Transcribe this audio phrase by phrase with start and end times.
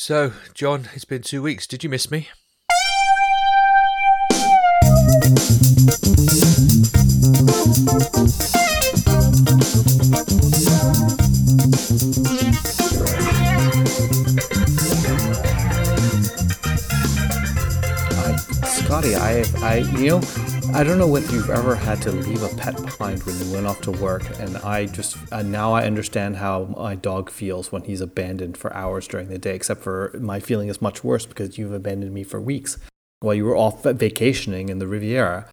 [0.00, 1.66] So, John, it's been two weeks.
[1.66, 2.28] Did you miss me?
[18.14, 18.36] Uh,
[18.66, 22.54] Scotty, I, I, you know, I don't know whether you've ever had to leave a
[22.56, 26.36] pet behind when you went off to work, and I just uh, now I understand
[26.36, 29.54] how my dog feels when he's abandoned for hours during the day.
[29.54, 32.78] Except for my feeling is much worse because you've abandoned me for weeks
[33.20, 35.50] while you were off vacationing in the Riviera.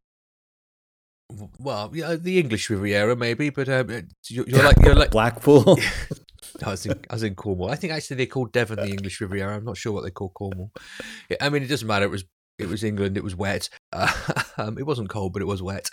[1.59, 3.89] Well, yeah, the English Riviera, maybe, but um,
[4.29, 5.77] you're, you're like you're like Blackpool.
[6.65, 7.71] I was in I was in Cornwall.
[7.71, 9.55] I think actually they called Devon the English Riviera.
[9.55, 10.71] I'm not sure what they call Cornwall.
[11.41, 12.05] I mean, it doesn't matter.
[12.05, 12.25] It was
[12.57, 13.17] it was England.
[13.17, 13.69] It was wet.
[14.57, 15.89] Um, it wasn't cold, but it was wet.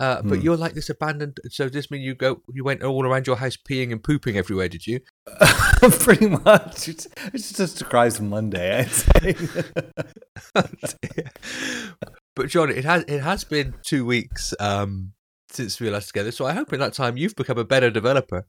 [0.00, 0.44] Uh, but Hmm.
[0.44, 1.38] you're like this abandoned.
[1.50, 2.42] So does this mean you go?
[2.52, 4.68] You went all around your house peeing and pooping everywhere?
[4.68, 4.98] Did you?
[6.00, 6.88] Pretty much.
[6.88, 9.36] It's, it just describes Monday, I'd say.
[12.34, 15.12] but John, it has it has been two weeks um,
[15.50, 16.32] since we were last together.
[16.32, 18.46] So I hope in that time you've become a better developer.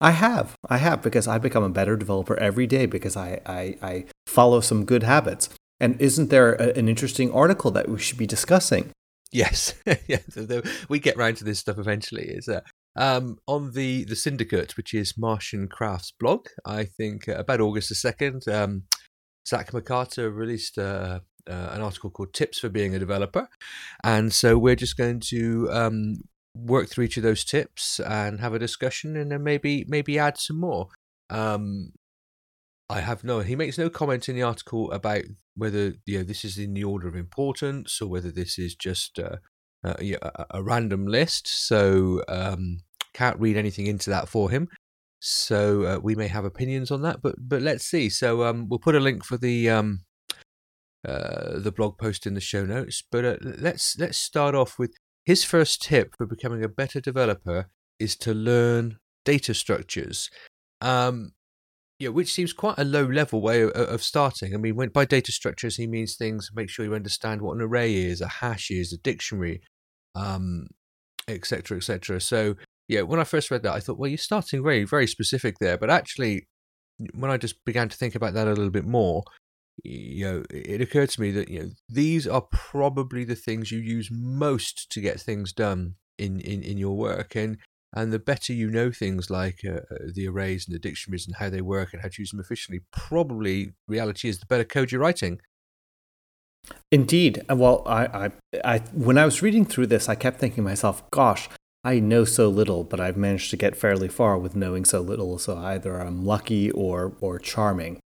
[0.00, 0.56] I have.
[0.68, 4.60] I have because I become a better developer every day because I, I, I follow
[4.60, 5.48] some good habits.
[5.80, 8.90] And isn't there a, an interesting article that we should be discussing?
[9.32, 9.74] Yes,
[10.06, 10.20] yeah.
[10.88, 12.28] we get round to this stuff eventually.
[12.28, 12.60] Is uh,
[12.96, 16.46] um, on the the syndicate, which is Martian Craft's blog.
[16.64, 18.46] I think uh, about August the second.
[18.48, 18.84] Um,
[19.46, 23.48] Zach McArtor released uh, uh, an article called "Tips for Being a Developer,"
[24.04, 26.14] and so we're just going to um,
[26.56, 30.38] work through each of those tips and have a discussion, and then maybe maybe add
[30.38, 30.88] some more.
[31.30, 31.90] Um,
[32.88, 33.40] I have no.
[33.40, 35.22] He makes no comment in the article about
[35.56, 39.18] whether you know this is in the order of importance or whether this is just
[39.18, 39.36] uh,
[39.84, 41.48] uh, a, a random list.
[41.48, 42.80] So um,
[43.14, 44.68] can't read anything into that for him.
[45.20, 48.10] So uh, we may have opinions on that, but but let's see.
[48.10, 50.04] So um, we'll put a link for the um,
[51.06, 53.02] uh, the blog post in the show notes.
[53.10, 58.16] But let's let's start off with his first tip for becoming a better developer is
[58.16, 60.30] to learn data structures.
[60.80, 61.32] Um,
[62.04, 64.54] yeah, which seems quite a low level way of, of starting.
[64.54, 66.50] I mean, when by data structures he means things.
[66.54, 69.62] Make sure you understand what an array is, a hash is, a dictionary,
[70.14, 70.66] um,
[71.26, 72.20] etc., etc.
[72.20, 72.56] So
[72.88, 75.78] yeah, when I first read that, I thought, well, you're starting very, very specific there.
[75.78, 76.46] But actually,
[77.14, 79.22] when I just began to think about that a little bit more,
[79.82, 83.78] you know, it occurred to me that you know these are probably the things you
[83.78, 87.56] use most to get things done in in, in your work, and
[87.94, 91.36] and the better you know things like uh, uh, the arrays and the dictionaries and
[91.36, 94.90] how they work and how to use them efficiently, probably reality is the better code
[94.90, 95.40] you're writing.
[96.90, 97.42] Indeed.
[97.48, 98.30] Well, I, I,
[98.64, 101.48] I, when I was reading through this, I kept thinking to myself, gosh,
[101.84, 105.38] I know so little, but I've managed to get fairly far with knowing so little.
[105.38, 108.00] So either I'm lucky or, or charming.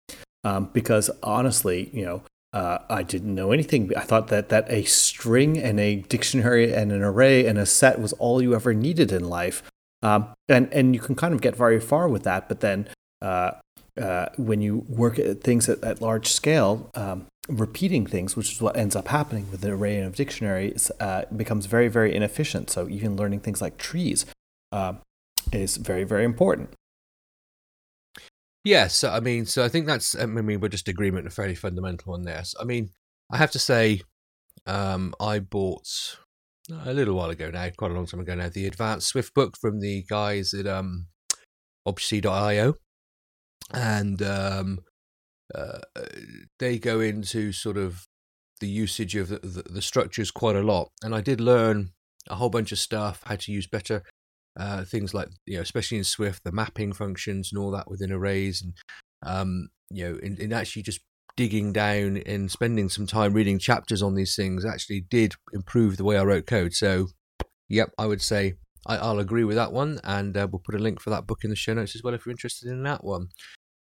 [0.44, 2.22] Um, because honestly, you know,
[2.52, 3.92] uh, I didn't know anything.
[3.96, 8.00] I thought that, that a string and a dictionary and an array and a set
[8.00, 9.62] was all you ever needed in life.
[10.02, 12.48] Um, and, and you can kind of get very far with that.
[12.48, 12.88] But then
[13.20, 13.52] uh,
[14.00, 18.60] uh, when you work at things at, at large scale, um, repeating things, which is
[18.60, 22.70] what ends up happening with an array of dictionaries, uh, becomes very, very inefficient.
[22.70, 24.26] So even learning things like trees
[24.70, 24.94] uh,
[25.52, 26.70] is very, very important.
[28.64, 30.14] Yes, I mean, so I think that's.
[30.14, 32.54] I mean, we're just agreement, a fairly fundamental on this.
[32.60, 32.90] I mean,
[33.32, 34.02] I have to say,
[34.66, 36.18] um, I bought
[36.84, 39.56] a little while ago now, quite a long time ago now, the Advanced Swift book
[39.56, 41.06] from the guys at um,
[41.86, 42.74] objc.io,
[43.72, 44.80] and um,
[45.54, 45.78] uh,
[46.58, 48.06] they go into sort of
[48.60, 50.90] the usage of the, the, the structures quite a lot.
[51.02, 51.90] And I did learn
[52.28, 54.02] a whole bunch of stuff, how to use better
[54.58, 58.12] uh, things like you know, especially in Swift, the mapping functions and all that within
[58.12, 58.74] arrays, and
[59.24, 61.00] um, you know, in actually just
[61.38, 66.02] digging down and spending some time reading chapters on these things actually did improve the
[66.02, 66.74] way I wrote code.
[66.74, 67.06] So,
[67.68, 68.54] yep, I would say
[68.84, 71.44] I, I'll agree with that one, and uh, we'll put a link for that book
[71.44, 73.28] in the show notes as well if you're interested in that one.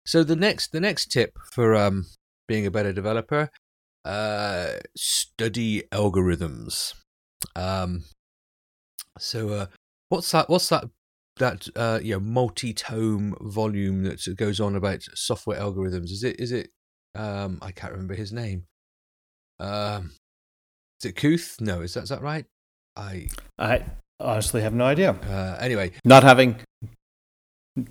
[0.06, 2.06] So the next the next tip for um,
[2.46, 3.50] being a better developer,
[4.04, 6.94] uh, study algorithms.
[7.56, 8.04] Um,
[9.18, 9.66] so uh,
[10.08, 10.48] what's that?
[10.48, 10.84] What's that?
[11.38, 16.12] That uh, you know, multi-tome volume that goes on about software algorithms.
[16.12, 16.38] Is it?
[16.38, 16.70] Is it?
[17.14, 18.64] Um, I can't remember his name.
[19.58, 20.12] Um,
[21.00, 21.60] is it Knuth?
[21.60, 22.44] No, is that is that right?
[22.96, 23.28] I
[23.58, 23.84] I
[24.18, 25.12] honestly have no idea.
[25.12, 25.92] uh, anyway.
[26.04, 26.56] Not having.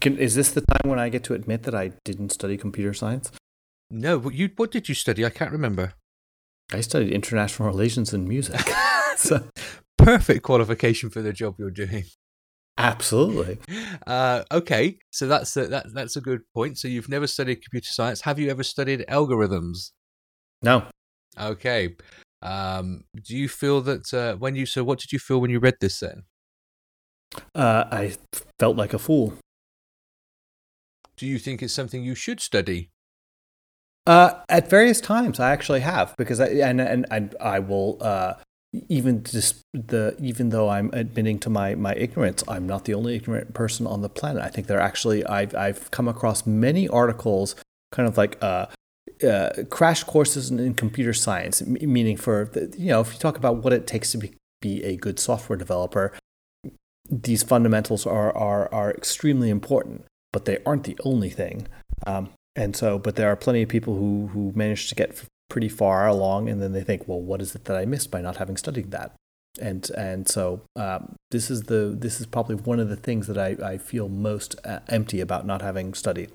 [0.01, 2.93] Can, is this the time when I get to admit that I didn't study computer
[2.93, 3.31] science?
[3.89, 5.25] No, what you what did you study?
[5.25, 5.93] I can't remember.
[6.71, 8.61] I studied international relations and music.
[9.15, 9.49] so,
[9.97, 12.05] Perfect qualification for the job you're doing.
[12.79, 13.59] Absolutely.
[14.07, 16.77] Uh, okay, so that's a, that, that's a good point.
[16.77, 18.21] So you've never studied computer science.
[18.21, 19.91] Have you ever studied algorithms?
[20.61, 20.85] No.
[21.39, 21.95] Okay.
[22.41, 25.59] Um, do you feel that uh, when you so what did you feel when you
[25.59, 26.23] read this then?
[27.53, 28.15] Uh, I
[28.57, 29.33] felt like a fool.
[31.17, 32.91] Do you think it's something you should study?
[34.07, 38.35] Uh, at various times, I actually have because I and and, and I will uh,
[38.73, 43.15] even just the even though I'm admitting to my my ignorance, I'm not the only
[43.15, 44.43] ignorant person on the planet.
[44.43, 47.55] I think there actually I've I've come across many articles,
[47.91, 48.67] kind of like uh,
[49.23, 53.19] uh, crash courses in, in computer science, m- meaning for the, you know if you
[53.19, 56.13] talk about what it takes to be, be a good software developer,
[57.09, 61.67] these fundamentals are are are extremely important, but they aren't the only thing.
[62.05, 65.69] Um, and so, but there are plenty of people who who manage to get pretty
[65.69, 68.37] far along, and then they think, well, what is it that I missed by not
[68.37, 69.15] having studied that?
[69.59, 73.37] And and so um, this is the this is probably one of the things that
[73.37, 76.31] I, I feel most uh, empty about not having studied.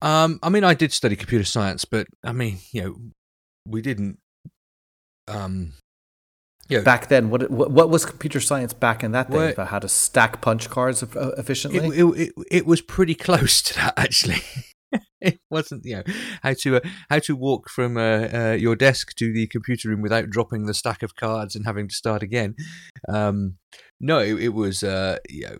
[0.00, 2.96] Um, I mean, I did study computer science, but I mean, you know,
[3.66, 4.18] we didn't.
[5.26, 5.72] Um,
[6.68, 6.80] yeah.
[6.80, 9.88] Back then, what, what, what was computer science back in that day about how to
[9.88, 11.98] stack punch cards efficiently?
[11.98, 14.42] It, it, it, it was pretty close to that, actually.
[15.20, 16.02] it wasn't you know
[16.42, 16.80] how to uh,
[17.10, 20.74] how to walk from uh, uh, your desk to the computer room without dropping the
[20.74, 22.54] stack of cards and having to start again.
[23.08, 23.56] Um,
[24.00, 25.56] no, it, it was uh, you know,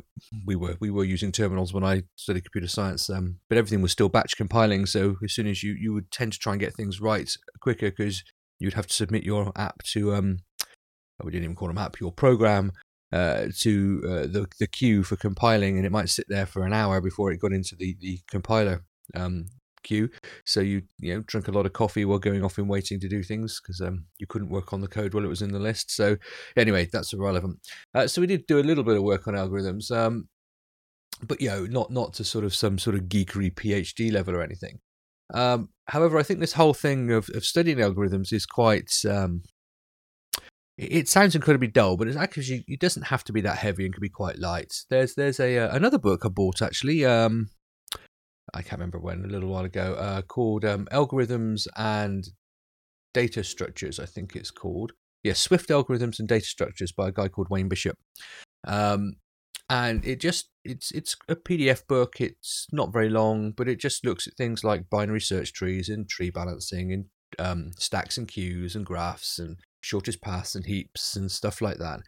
[0.46, 3.92] we were we were using terminals when I studied computer science, um, but everything was
[3.92, 4.86] still batch compiling.
[4.86, 7.90] So as soon as you you would tend to try and get things right quicker
[7.90, 8.24] because
[8.58, 10.38] you'd have to submit your app to um,
[11.22, 12.72] we didn't even call them app, your program
[13.12, 16.72] uh, to uh, the the queue for compiling, and it might sit there for an
[16.72, 18.84] hour before it got into the the compiler
[19.14, 19.46] um,
[19.82, 20.10] queue.
[20.44, 23.08] So you you know drink a lot of coffee while going off and waiting to
[23.08, 25.58] do things because um, you couldn't work on the code while it was in the
[25.58, 25.90] list.
[25.90, 26.16] So
[26.56, 27.58] anyway, that's irrelevant.
[27.94, 30.28] Uh, so we did do a little bit of work on algorithms, um,
[31.26, 34.42] but you know not not to sort of some sort of geekery PhD level or
[34.42, 34.80] anything.
[35.34, 38.92] Um, however, I think this whole thing of, of studying algorithms is quite.
[39.08, 39.42] Um,
[40.78, 43.92] it sounds incredibly dull, but it's actually it doesn't have to be that heavy and
[43.92, 44.72] can be quite light.
[44.88, 47.04] There's there's a uh, another book I bought actually.
[47.04, 47.48] Um,
[48.54, 52.26] I can't remember when, a little while ago, uh, called um, Algorithms and
[53.14, 54.92] Data Structures, I think it's called.
[55.22, 57.96] Yeah, Swift Algorithms and Data Structures by a guy called Wayne Bishop.
[58.66, 59.14] Um,
[59.70, 62.20] and it just it's it's a PDF book.
[62.20, 66.08] It's not very long, but it just looks at things like binary search trees and
[66.08, 67.04] tree balancing and
[67.38, 72.00] um, stacks and queues and graphs and shortest paths and heaps and stuff like that.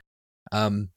[0.52, 0.90] Um,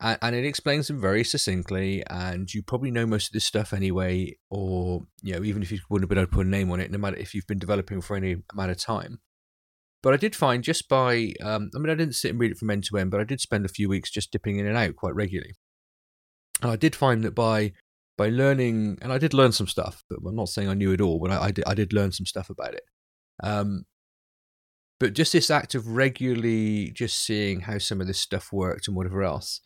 [0.00, 2.02] and, it explains them very succinctly.
[2.08, 5.78] And you probably know most of this stuff anyway, or you know, even if you
[5.88, 7.58] wouldn't have been able to put a name on it, no matter if you've been
[7.58, 9.20] developing for any amount of time.
[10.02, 12.56] But I did find just by, um, I mean, I didn't sit and read it
[12.56, 14.76] from end to end, but I did spend a few weeks just dipping in and
[14.76, 15.52] out quite regularly.
[16.62, 17.72] And I did find that by
[18.16, 21.00] by learning, and I did learn some stuff, but I'm not saying I knew it
[21.00, 22.82] all, but I, I, did, I did learn some stuff about it.
[23.42, 23.86] Um,
[24.98, 28.94] but just this act of regularly just seeing how some of this stuff worked and
[28.94, 29.62] whatever else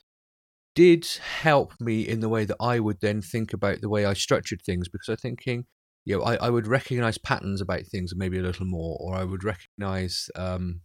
[0.74, 1.06] did
[1.40, 4.60] help me in the way that I would then think about the way I structured
[4.64, 5.66] things because I'm thinking,
[6.04, 9.24] you know, I, I would recognize patterns about things maybe a little more, or I
[9.24, 10.80] would recognize, um,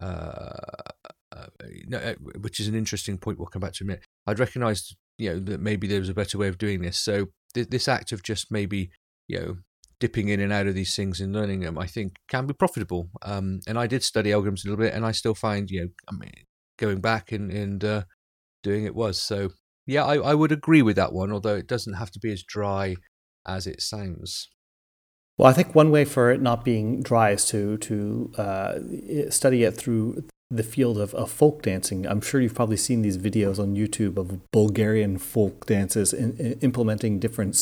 [0.00, 0.52] uh,
[1.34, 1.46] uh,
[1.92, 3.38] uh, which is an interesting point.
[3.38, 4.04] We'll come back to a minute.
[4.26, 6.98] I'd recognize, you know, that maybe there was a better way of doing this.
[6.98, 8.90] So th- this act of just maybe,
[9.28, 9.56] you know,
[9.98, 13.08] dipping in and out of these things and learning them, I think can be profitable.
[13.22, 15.88] Um, and I did study algorithms a little bit, and I still find, you know,
[16.08, 16.32] I mean,
[16.78, 18.02] going back and and uh,
[18.66, 19.16] doing it was.
[19.30, 19.50] So
[19.86, 22.42] yeah, I, I would agree with that one, although it doesn't have to be as
[22.42, 22.96] dry
[23.46, 24.48] as it sounds.
[25.38, 28.72] Well, I think one way for it not being dry is to to uh,
[29.30, 32.06] study it through the field of, of folk dancing.
[32.06, 36.52] I'm sure you've probably seen these videos on YouTube of Bulgarian folk dances in, in
[36.60, 37.54] implementing different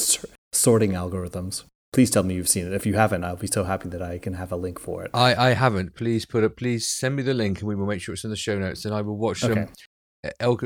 [0.53, 1.65] sorting algorithms.
[1.93, 2.73] Please tell me you've seen it.
[2.73, 5.11] If you haven't, I'll be so happy that I can have a link for it.
[5.15, 5.95] I, I haven't.
[5.95, 6.57] Please put it.
[6.57, 8.85] Please send me the link, and we will make sure it's in the show notes,
[8.85, 9.55] and I will watch okay.
[9.55, 9.69] them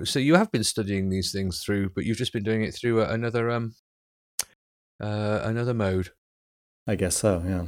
[0.04, 3.02] so you have been studying these things through, but you've just been doing it through
[3.02, 3.74] another um
[5.00, 6.10] uh, another mode.
[6.86, 7.42] I guess so.
[7.46, 7.66] Yeah.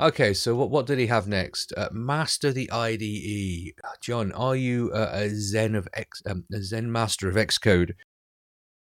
[0.00, 1.72] Okay, so what what did he have next?
[1.76, 4.30] Uh, master the IDE, John.
[4.32, 7.94] Are you uh, a Zen of X, um, a Zen master of Xcode?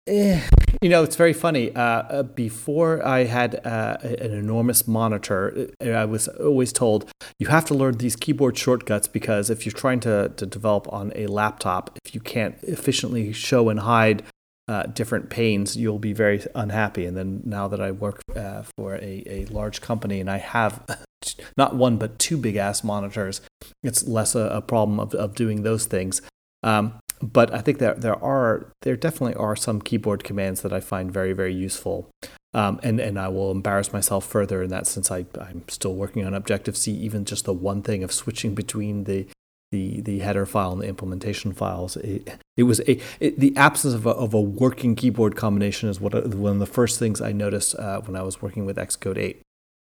[0.07, 0.41] Eh,
[0.81, 1.73] you know, it's very funny.
[1.75, 7.47] Uh, uh, before I had uh, an enormous monitor, uh, I was always told you
[7.47, 11.27] have to learn these keyboard shortcuts because if you're trying to, to develop on a
[11.27, 14.23] laptop, if you can't efficiently show and hide
[14.67, 17.05] uh, different panes, you'll be very unhappy.
[17.05, 20.83] And then now that I work uh, for a, a large company and I have
[21.57, 23.41] not one but two big ass monitors,
[23.83, 26.23] it's less a, a problem of, of doing those things.
[26.63, 30.79] Um, but I think that there are there definitely are some keyboard commands that I
[30.79, 32.09] find very very useful.
[32.53, 36.25] Um, and and I will embarrass myself further in that since I I'm still working
[36.25, 36.91] on Objective C.
[36.91, 39.27] Even just the one thing of switching between the
[39.71, 41.97] the the header file and the implementation files.
[41.97, 45.99] It, it was a it, the absence of a, of a working keyboard combination is
[45.99, 49.17] what one of the first things I noticed uh, when I was working with Xcode
[49.17, 49.41] 8,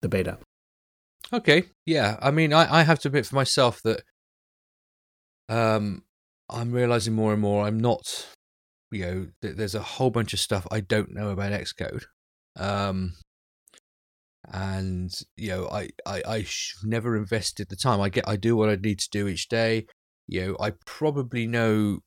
[0.01, 0.37] the beta.
[1.33, 2.17] Okay, yeah.
[2.21, 4.03] I mean, I, I have to admit for myself that
[5.49, 6.03] um,
[6.51, 8.27] I'm realizing more and more I'm not,
[8.91, 12.03] you know, th- there's a whole bunch of stuff I don't know about Xcode.
[12.57, 13.13] Um,
[14.51, 16.45] and you know I I I
[16.83, 18.01] never invested the time.
[18.01, 19.85] I get I do what I need to do each day.
[20.27, 21.99] You know I probably know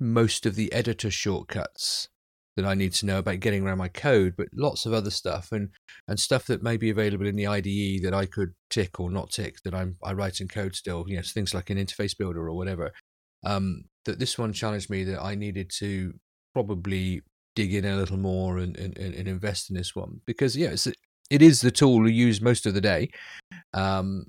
[0.00, 2.08] most of the editor shortcuts
[2.56, 5.52] that I need to know about getting around my code, but lots of other stuff
[5.52, 5.70] and
[6.08, 9.30] and stuff that may be available in the IDE that I could tick or not
[9.30, 11.04] tick that I'm I write in code still.
[11.06, 12.92] You know things like an interface builder or whatever.
[13.44, 16.14] Um, that this one challenged me that I needed to
[16.54, 17.22] probably
[17.54, 20.86] dig in a little more and, and, and invest in this one because yeah, it's,
[21.30, 23.10] it is the tool we use most of the day.
[23.74, 24.26] Um,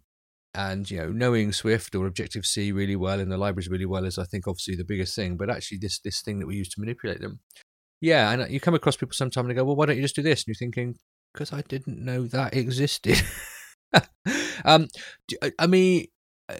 [0.55, 4.05] and you know, knowing Swift or Objective C really well and the libraries really well
[4.05, 5.37] is, I think, obviously the biggest thing.
[5.37, 7.39] But actually, this this thing that we use to manipulate them,
[8.01, 8.31] yeah.
[8.31, 10.21] And you come across people sometimes and they go, "Well, why don't you just do
[10.21, 10.97] this?" And you're thinking,
[11.33, 13.21] "Because I didn't know that existed."
[14.65, 14.87] um,
[15.59, 16.07] I mean,
[16.49, 16.55] uh,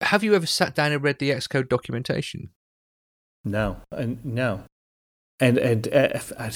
[0.00, 2.50] have you ever sat down and read the Xcode documentation?
[3.44, 4.64] No, and no
[5.40, 6.52] and and uh, I,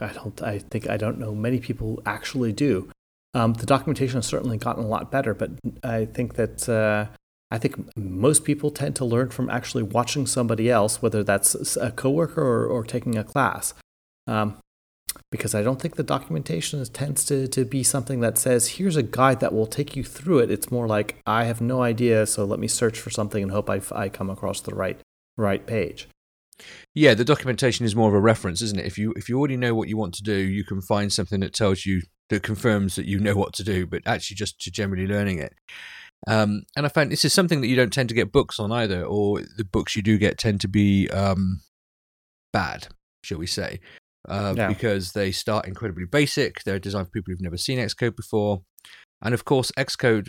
[0.00, 2.90] I don't I think I don't know many people actually do.
[3.34, 7.06] Um, the documentation has certainly gotten a lot better, but I think that uh,
[7.50, 11.92] I think most people tend to learn from actually watching somebody else, whether that's a
[11.92, 13.72] coworker or, or taking a class.
[14.26, 14.58] Um,
[15.30, 19.02] because I don't think the documentation tends to, to be something that says, here's a
[19.02, 20.50] guide that will take you through it.
[20.50, 23.70] It's more like, I have no idea, so let me search for something and hope
[23.70, 24.98] I, I come across the right,
[25.36, 26.08] right page.
[26.94, 28.86] Yeah, the documentation is more of a reference, isn't it?
[28.86, 31.40] If you if you already know what you want to do, you can find something
[31.40, 32.00] that tells you
[32.30, 35.52] that confirms that you know what to do, but actually just to generally learning it.
[36.26, 38.72] Um, and I find this is something that you don't tend to get books on
[38.72, 41.60] either, or the books you do get tend to be um,
[42.52, 42.88] bad,
[43.22, 43.80] shall we say,
[44.28, 44.68] uh, yeah.
[44.68, 46.64] because they start incredibly basic.
[46.64, 48.62] They're designed for people who've never seen Xcode before,
[49.22, 50.28] and of course, Xcode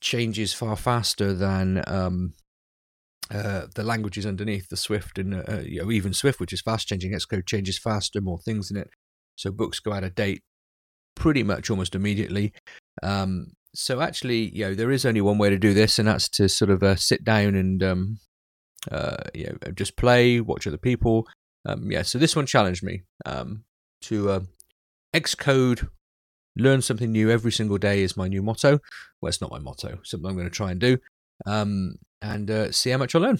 [0.00, 2.32] changes far faster than um,
[3.30, 6.88] uh, the languages underneath the Swift and uh, you know, even Swift, which is fast
[6.88, 8.88] changing, Xcode changes faster, more things in it.
[9.36, 10.42] So books go out of date
[11.14, 12.52] pretty much almost immediately.
[13.02, 16.28] Um, so actually, you know, there is only one way to do this, and that's
[16.30, 18.18] to sort of uh, sit down and um,
[18.90, 21.26] uh, you know, just play, watch other people.
[21.66, 23.64] Um, yeah, so this one challenged me um,
[24.02, 24.40] to uh,
[25.14, 25.88] Xcode.
[26.56, 28.80] Learn something new every single day is my new motto.
[29.20, 30.00] Well, it's not my motto.
[30.02, 30.98] Something I'm going to try and do.
[31.46, 33.38] Um, and uh, see how much I learn.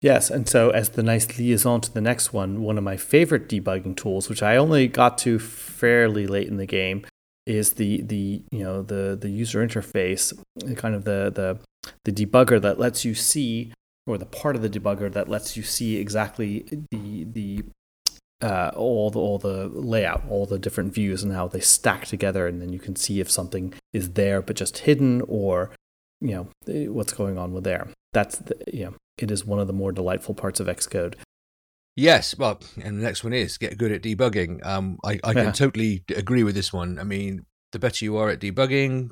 [0.00, 3.48] Yes, and so as the nice liaison to the next one, one of my favorite
[3.48, 7.04] debugging tools, which I only got to fairly late in the game,
[7.48, 10.38] is the the you know the the user interface,
[10.76, 11.58] kind of the the
[12.04, 13.72] the debugger that lets you see,
[14.06, 17.64] or the part of the debugger that lets you see exactly the the
[18.42, 22.46] uh, all the all the layout, all the different views and how they stack together,
[22.46, 25.70] and then you can see if something is there but just hidden, or
[26.20, 27.88] you know eh, what's going on with there.
[28.12, 31.14] That's the, you know it is one of the more delightful parts of Xcode.
[31.98, 34.64] Yes, well, and the next one is get good at debugging.
[34.64, 36.96] Um, I, I can totally agree with this one.
[36.96, 39.10] I mean, the better you are at debugging,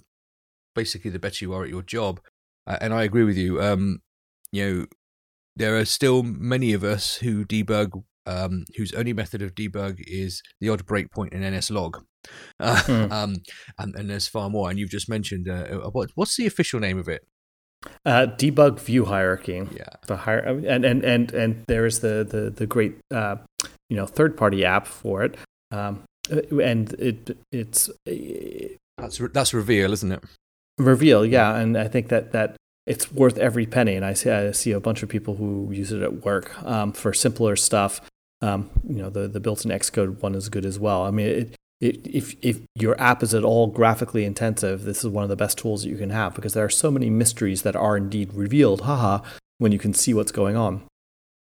[0.73, 2.21] basically, the better you are at your job.
[2.64, 3.61] Uh, and I agree with you.
[3.61, 4.02] Um,
[4.52, 4.87] you know,
[5.57, 10.40] there are still many of us who debug um, whose only method of debug is
[10.61, 12.05] the odd breakpoint in NSLog.
[12.61, 13.12] Uh, hmm.
[13.12, 13.37] um,
[13.78, 14.71] and, and, there's far more.
[14.71, 17.26] And you've just mentioned uh, uh, what, what's the official name of it?
[18.04, 19.66] Uh, debug view hierarchy.
[19.73, 19.85] Yeah.
[20.06, 23.37] The hier- and, and and and there is the the the great uh,
[23.88, 25.37] you know third party app for it.
[25.71, 27.90] Um, uh, and it it's
[28.99, 30.23] that's that's reveal, isn't it?
[30.78, 31.56] Reveal, yeah.
[31.56, 32.56] And I think that that
[32.87, 33.95] it's worth every penny.
[33.95, 36.92] And I see I see a bunch of people who use it at work um,
[36.92, 38.00] for simpler stuff.
[38.42, 41.02] Um, you know, the the built-in Xcode one is good as well.
[41.02, 45.25] I mean, it, if if your app is at all graphically intensive, this is one
[45.25, 47.76] of the best tools that you can have because there are so many mysteries that
[47.76, 48.83] are indeed revealed.
[48.83, 49.23] Haha,
[49.59, 50.83] when you can see what's going on.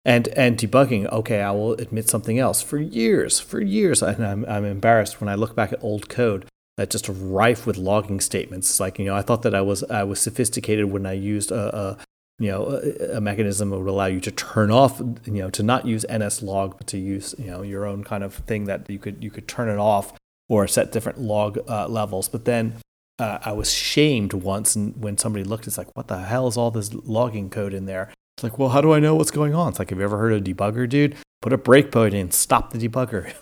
[0.03, 2.61] And and debugging, okay, I will admit something else.
[2.61, 6.45] For years, for years, and I'm I'm embarrassed when I look back at old code
[6.77, 8.79] that just rife with logging statements.
[8.79, 11.75] Like you know, I thought that I was I was sophisticated when I used a,
[11.75, 11.97] a
[12.39, 15.61] you know a, a, mechanism that would allow you to turn off you know to
[15.61, 18.97] not use nslog but to use you know your own kind of thing that you
[18.97, 20.13] could you could turn it off
[20.51, 22.75] or set different log uh, levels but then
[23.22, 25.67] uh, I was shamed once and when somebody looked.
[25.67, 28.12] It's like, what the hell is all this logging code in there?
[28.36, 29.70] It's like, well, how do I know what's going on?
[29.70, 31.15] It's like, have you ever heard of a debugger, dude?
[31.41, 33.34] Put a breakpoint in, stop the debugger.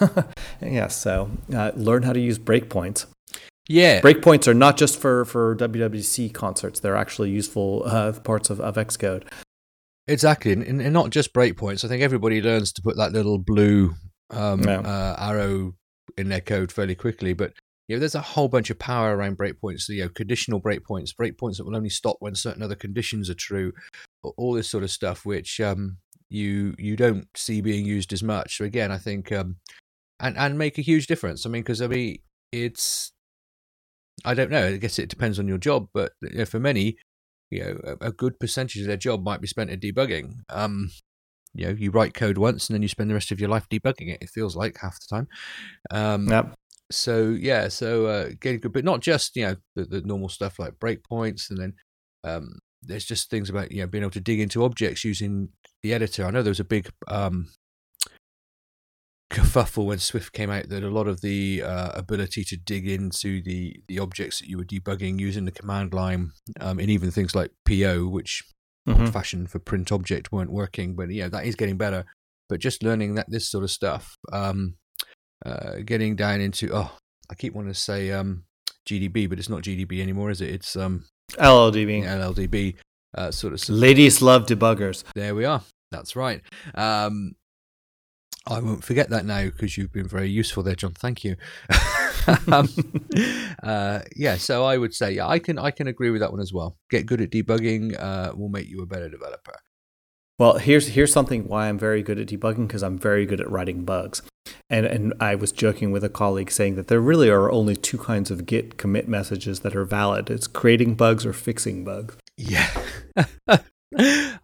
[0.62, 3.06] yeah, so uh, learn how to use breakpoints.
[3.68, 8.60] Yeah, breakpoints are not just for for WWDC concerts; they're actually useful uh, parts of,
[8.60, 9.24] of Xcode.
[10.08, 11.84] Exactly, and, and, not just breakpoints.
[11.84, 13.94] I think everybody learns to put that little blue
[14.30, 14.80] um, yeah.
[14.80, 15.74] uh, arrow
[16.28, 17.52] their code fairly quickly, but
[17.88, 19.88] you know, there's a whole bunch of power around breakpoints.
[19.88, 23.72] You know, conditional breakpoints, breakpoints that will only stop when certain other conditions are true,
[24.22, 25.96] all this sort of stuff, which um,
[26.28, 28.58] you you don't see being used as much.
[28.58, 29.56] So again, I think um,
[30.20, 31.44] and and make a huge difference.
[31.44, 32.18] I mean, because I mean,
[32.52, 33.12] it's
[34.24, 34.66] I don't know.
[34.66, 36.96] I guess it depends on your job, but you know, for many,
[37.50, 40.34] you know, a, a, good percentage of their job might be spent in debugging.
[40.48, 40.90] Um,
[41.54, 43.68] you know, you write code once and then you spend the rest of your life
[43.68, 44.22] debugging it.
[44.22, 45.28] It feels like half the time.
[45.90, 46.54] Um, yep.
[46.90, 50.58] So yeah, so uh, getting good, but not just you know the, the normal stuff
[50.58, 51.74] like breakpoints, and then
[52.24, 55.50] um, there's just things about you know being able to dig into objects using
[55.82, 56.24] the editor.
[56.24, 57.48] I know there was a big um,
[59.30, 63.40] kerfuffle when Swift came out that a lot of the uh, ability to dig into
[63.40, 67.34] the the objects that you were debugging using the command line, um, and even things
[67.34, 68.42] like PO, which
[68.90, 69.04] mm-hmm.
[69.04, 70.94] old fashioned for print object, weren't working.
[70.94, 72.04] But yeah, that is getting better.
[72.48, 74.76] But just learning that this sort of stuff, um,
[75.44, 76.90] uh, getting down into oh,
[77.30, 78.44] I keep wanting to say um,
[78.88, 80.50] GDB, but it's not GDB anymore, is it?
[80.50, 82.04] It's um, LLDB.
[82.04, 82.76] LLDB.
[83.16, 83.68] Uh, sort of.
[83.68, 85.04] Ladies love debuggers.
[85.14, 85.62] There we are.
[85.90, 86.40] That's right.
[86.74, 87.34] Um,
[88.46, 90.92] I won't forget that now because you've been very useful there, John.
[90.92, 91.36] Thank you.
[92.52, 92.68] um,
[93.62, 96.40] uh, yeah, so I would say yeah, I can I can agree with that one
[96.40, 96.76] as well.
[96.90, 99.60] Get good at debugging uh, will make you a better developer.
[100.38, 103.50] Well, here's here's something why I'm very good at debugging because I'm very good at
[103.50, 104.22] writing bugs.
[104.68, 107.98] And and I was joking with a colleague saying that there really are only two
[107.98, 110.30] kinds of Git commit messages that are valid.
[110.30, 112.16] It's creating bugs or fixing bugs.
[112.36, 112.68] Yeah.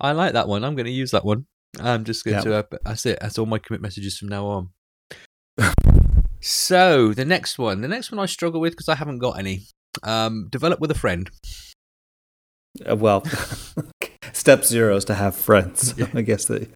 [0.01, 0.65] I like that one.
[0.65, 1.47] I'm going to use that one.
[1.81, 2.57] I'm just going to.
[2.57, 3.19] Uh, that's it.
[3.21, 4.71] That's all my commit messages from now on.
[6.47, 9.63] so the next one, the next one I struggle with because I haven't got any.
[10.03, 11.29] Um, develop with a friend.
[12.89, 13.25] Uh, well,
[14.33, 15.95] step zero is to have friends.
[15.99, 16.07] Yeah.
[16.15, 16.69] I guess they.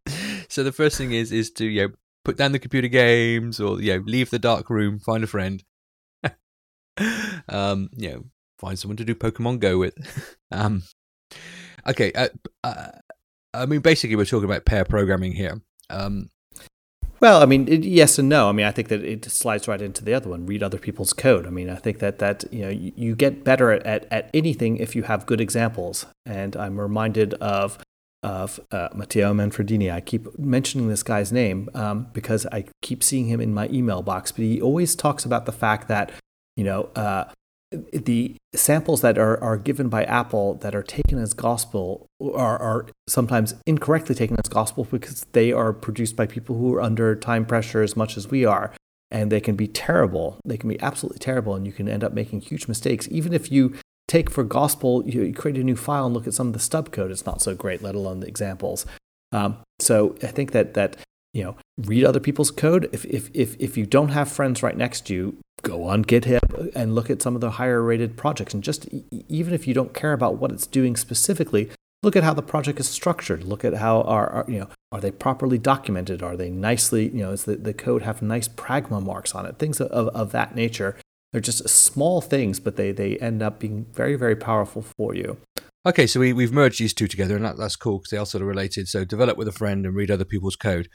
[0.48, 1.94] So the first thing is is to you know
[2.24, 5.62] put down the computer games or you know leave the dark room, find a friend.
[7.48, 8.24] um, you know,
[8.58, 9.96] find someone to do Pokemon Go with.
[10.50, 10.82] um,
[11.86, 12.28] okay, uh,
[12.64, 12.90] uh,
[13.54, 15.60] I mean, basically, we're talking about pair programming here.
[15.90, 16.30] Um,
[17.20, 18.48] well, I mean, it, yes and no.
[18.48, 20.46] I mean, I think that it slides right into the other one.
[20.46, 21.46] Read other people's code.
[21.46, 24.30] I mean, I think that that you know you, you get better at, at, at
[24.32, 26.06] anything if you have good examples.
[26.24, 27.78] And I'm reminded of
[28.22, 29.92] of uh, Matteo Manferdini.
[29.92, 34.02] I keep mentioning this guy's name um, because I keep seeing him in my email
[34.02, 34.32] box.
[34.32, 36.12] But he always talks about the fact that
[36.56, 37.24] you know uh,
[37.92, 42.86] the samples that are, are given by Apple that are taken as gospel are, are
[43.08, 47.46] sometimes incorrectly taken as gospel because they are produced by people who are under time
[47.46, 48.72] pressure as much as we are.
[49.10, 50.38] And they can be terrible.
[50.44, 53.08] They can be absolutely terrible, and you can end up making huge mistakes.
[53.10, 53.74] Even if you
[54.06, 56.92] take for gospel, you, create a new file and look at some of the stub
[56.92, 58.86] code, it's not so great, let alone the examples.
[59.32, 60.96] Um, so I think that that
[61.32, 62.88] you know read other people's code.
[62.92, 66.74] If if if if you don't have friends right next to you, go on GitHub
[66.74, 68.54] and look at some of the higher rated projects.
[68.54, 68.88] And just
[69.28, 71.70] even if you don't care about what it's doing specifically,
[72.02, 73.44] look at how the project is structured.
[73.44, 76.22] Look at how are, are you know are they properly documented?
[76.22, 79.58] Are they nicely you know does the, the code have nice pragma marks on it?
[79.58, 80.96] Things of, of that nature.
[81.32, 85.38] They're just small things, but they they end up being very very powerful for you.
[85.86, 88.26] Okay, so we, we've merged these two together, and that, that's cool because they are
[88.26, 88.86] sort of related.
[88.86, 90.90] So develop with a friend and read other people's code.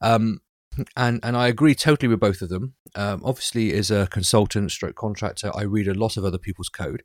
[0.00, 0.40] Um,
[0.96, 2.74] and and I agree totally with both of them.
[2.94, 7.02] Um, obviously, as a consultant, stroke contractor, I read a lot of other people's code,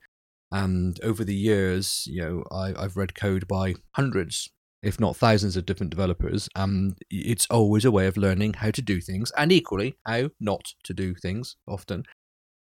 [0.51, 4.49] and over the years, you know, I, I've read code by hundreds,
[4.83, 6.47] if not thousands, of different developers.
[6.55, 10.65] And it's always a way of learning how to do things, and equally how not
[10.83, 11.55] to do things.
[11.67, 12.03] Often,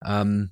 [0.04, 0.50] um,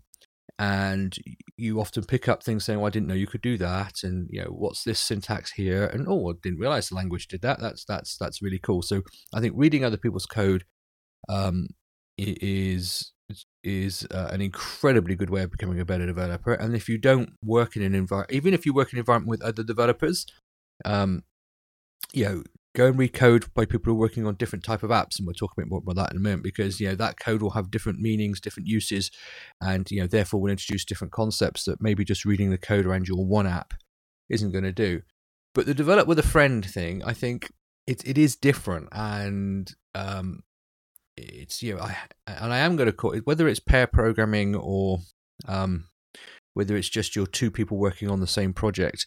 [0.59, 1.16] and
[1.57, 4.29] you often pick up things saying, "Well, I didn't know you could do that," and
[4.31, 5.87] you know, what's this syntax here?
[5.87, 7.61] And oh, I didn't realize the language did that.
[7.61, 8.83] That's that's that's really cool.
[8.83, 9.03] So
[9.35, 10.64] I think reading other people's code
[11.29, 11.68] um,
[12.18, 13.12] is
[13.64, 16.55] is uh, an incredibly good way of becoming a better developer.
[16.55, 19.31] And if you don't work in an environment, even if you work in an environment
[19.31, 20.27] with other developers,
[20.85, 21.23] um,
[22.12, 22.42] you know,
[22.75, 25.27] go and read code by people who are working on different type of apps and
[25.27, 27.42] we'll talk a bit more about that in a moment because you know that code
[27.42, 29.11] will have different meanings different uses
[29.61, 33.07] and you know therefore will introduce different concepts that maybe just reading the code around
[33.07, 33.75] your one app
[34.31, 35.03] isn't going to do
[35.55, 37.53] but the develop with a friend thing i think
[37.87, 40.42] it, it is different and um
[41.29, 44.55] it's you know I, and i am going to call it whether it's pair programming
[44.55, 44.99] or
[45.47, 45.87] um
[46.55, 49.07] whether it's just your two people working on the same project,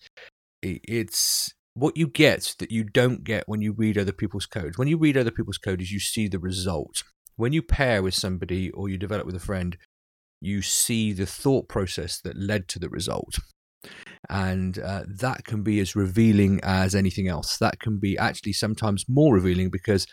[0.61, 4.77] it's what you get that you don't get when you read other people's code.
[4.77, 7.03] When you read other people's code, is you see the result.
[7.35, 9.77] When you pair with somebody or you develop with a friend,
[10.41, 13.39] you see the thought process that led to the result.
[14.29, 17.57] And uh, that can be as revealing as anything else.
[17.57, 20.07] That can be actually sometimes more revealing because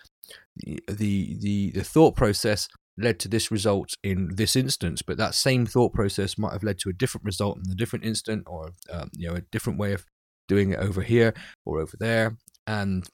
[0.57, 5.65] the the the thought process led to this result in this instance, but that same
[5.67, 9.11] thought process might have led to a different result in a different instant, or um,
[9.17, 10.05] you know a different way of
[10.49, 13.09] doing it over here or over there, and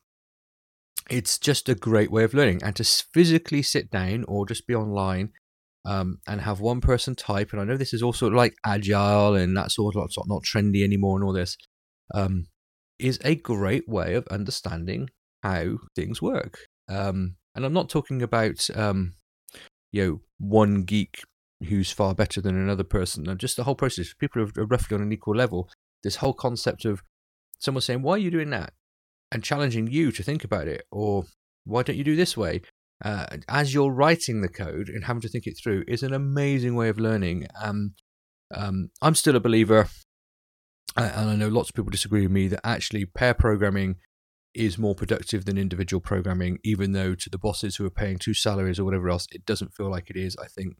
[1.08, 2.62] it's just a great way of learning.
[2.62, 5.30] And to physically sit down or just be online
[5.86, 9.56] um, and have one person type, and I know this is also like agile and
[9.56, 11.56] that sort of sort not trendy anymore and all this,
[12.14, 12.46] um,
[12.98, 15.08] is a great way of understanding
[15.42, 16.58] how things work.
[16.88, 19.14] Um, and I'm not talking about um,
[19.92, 21.22] you know one geek
[21.68, 23.36] who's far better than another person.
[23.38, 24.14] Just the whole process.
[24.14, 25.68] People are roughly on an equal level.
[26.02, 27.02] This whole concept of
[27.58, 28.72] someone saying, "Why are you doing that?"
[29.30, 31.24] and challenging you to think about it, or
[31.64, 32.62] "Why don't you do this way?"
[33.04, 36.74] Uh, as you're writing the code and having to think it through is an amazing
[36.74, 37.46] way of learning.
[37.62, 37.94] Um,
[38.52, 39.88] um, I'm still a believer,
[40.96, 43.96] and I know lots of people disagree with me, that actually pair programming
[44.58, 48.34] is more productive than individual programming, even though to the bosses who are paying two
[48.34, 50.36] salaries or whatever else, it doesn't feel like it is.
[50.36, 50.76] I think,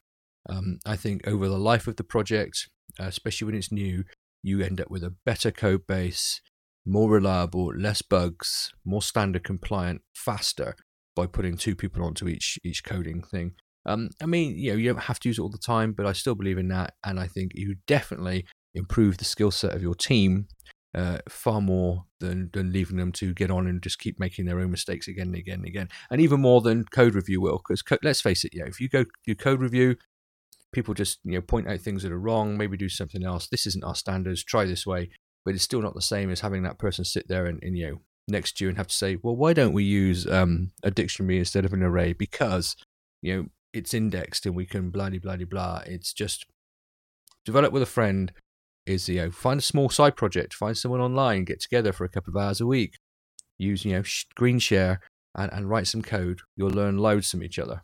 [0.49, 4.05] um, I think over the life of the project, uh, especially when it's new,
[4.43, 6.41] you end up with a better code base,
[6.85, 10.75] more reliable, less bugs, more standard compliant, faster
[11.15, 13.53] by putting two people onto each each coding thing.
[13.87, 16.05] Um, I mean, you know, you don't have to use it all the time, but
[16.05, 19.83] I still believe in that, and I think you definitely improve the skill set of
[19.83, 20.47] your team
[20.99, 24.59] uh, far more than, than leaving them to get on and just keep making their
[24.59, 25.89] own mistakes again and again and again.
[26.11, 28.89] And even more than code review will, because co- let's face it, yeah, if you
[28.89, 29.97] go do code review,
[30.73, 33.47] people just you know point out things that are wrong, maybe do something else.
[33.47, 34.43] This isn't our standards.
[34.43, 35.11] Try this way,
[35.45, 37.87] but it's still not the same as having that person sit there and, and you
[37.87, 40.91] know next to you and have to say, well, why don't we use um, a
[40.91, 42.13] dictionary instead of an array?
[42.13, 42.75] Because
[43.23, 45.83] you know it's indexed and we can blah blah blah blah.
[45.87, 46.45] It's just
[47.45, 48.33] develop with a friend
[48.89, 52.09] is you know find a small side project, find someone online, get together for a
[52.09, 52.99] couple of hours a week,
[53.59, 55.01] use you know screen share
[55.35, 56.41] and, and write some code.
[56.57, 57.83] You'll learn loads from each other.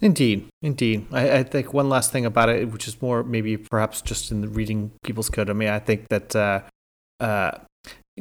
[0.00, 1.06] Indeed, indeed.
[1.12, 4.40] I, I, think one last thing about it, which is more maybe perhaps just in
[4.40, 5.48] the reading people's code.
[5.48, 6.62] I mean, I think that uh,
[7.20, 7.52] uh,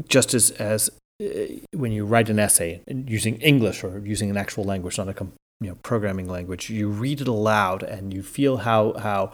[0.07, 1.25] just as as uh,
[1.73, 5.27] when you write an essay using English or using an actual language, not a
[5.59, 9.33] you know programming language, you read it aloud and you feel how how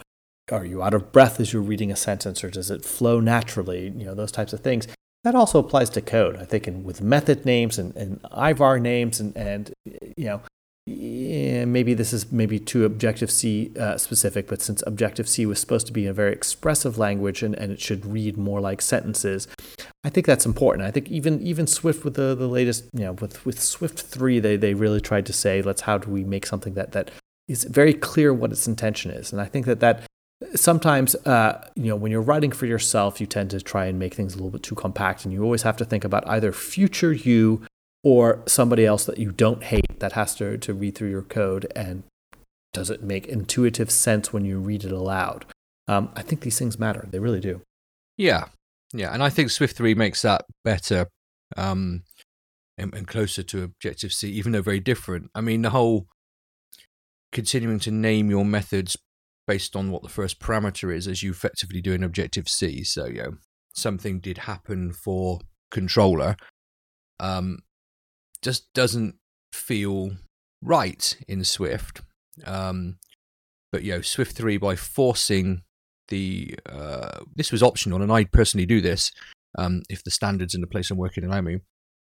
[0.51, 3.85] are you out of breath as you're reading a sentence or does it flow naturally?
[3.89, 4.87] You know those types of things.
[5.23, 9.19] That also applies to code i think in, with method names and, and ivar names
[9.19, 9.73] and, and
[10.15, 10.41] you know
[10.87, 15.85] maybe this is maybe too objective c uh, specific but since objective c was supposed
[15.85, 19.49] to be a very expressive language and, and it should read more like sentences
[20.05, 20.87] i think that's important.
[20.87, 24.39] I think even even swift with the, the latest you know with, with swift 3
[24.39, 27.11] they, they really tried to say let's how do we make something that that
[27.49, 29.33] is very clear what its intention is?
[29.33, 30.03] And i think that that
[30.55, 34.13] sometimes uh, you know when you're writing for yourself you tend to try and make
[34.13, 37.13] things a little bit too compact and you always have to think about either future
[37.13, 37.65] you
[38.03, 41.71] or somebody else that you don't hate that has to, to read through your code
[41.75, 42.03] and
[42.71, 45.45] does it make intuitive sense when you read it aloud?
[45.87, 47.07] Um, i think these things matter.
[47.09, 47.61] They really do.
[48.15, 48.45] Yeah.
[48.93, 51.07] Yeah and i think swift 3 makes that better
[51.55, 52.03] um,
[52.77, 55.31] and, and closer to objective c even though very different.
[55.33, 56.05] I mean the whole
[57.31, 58.95] continuing to name your methods
[59.47, 62.83] based on what the first parameter is as you effectively do in Objective C.
[62.83, 63.31] So, you know,
[63.73, 65.39] something did happen for
[65.71, 66.35] controller,
[67.19, 67.59] um,
[68.41, 69.15] just doesn't
[69.53, 70.11] feel
[70.61, 72.01] right in Swift.
[72.45, 72.97] Um,
[73.71, 75.63] but, you know, Swift 3 by forcing
[76.09, 79.11] the, uh, this was optional, and I personally do this
[79.57, 81.59] um, if the standards in the place I'm working in allow me,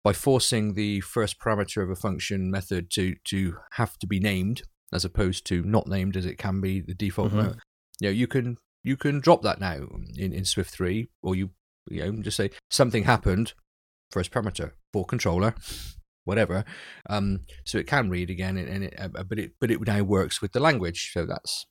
[0.03, 4.63] by forcing the first parameter of a function method to, to have to be named
[4.93, 7.33] as opposed to not named as it can be the default.
[7.33, 7.59] Mm-hmm.
[8.01, 11.51] You know, you can you can drop that now in, in Swift three, or you
[11.89, 13.55] you know just say something happened,
[14.11, 15.55] first parameter for controller,
[16.25, 16.65] whatever.
[17.09, 20.41] Um, so it can read again, and it, uh, but it but it now works
[20.41, 21.67] with the language, so that's